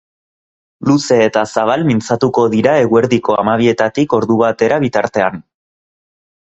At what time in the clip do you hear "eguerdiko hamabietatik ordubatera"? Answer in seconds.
2.87-4.85